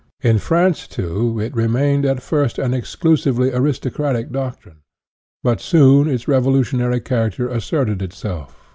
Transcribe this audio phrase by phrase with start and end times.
[0.23, 4.77] In France, too, it re mained at first an exclusively aristocratic doc trine.
[5.43, 8.57] But soon its revolutionary character as serted itself.